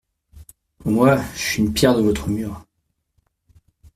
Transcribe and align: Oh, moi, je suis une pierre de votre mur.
Oh, 0.83 0.89
moi, 0.89 1.19
je 1.35 1.39
suis 1.39 1.61
une 1.61 1.73
pierre 1.75 1.93
de 1.93 2.01
votre 2.01 2.27
mur. 2.27 2.65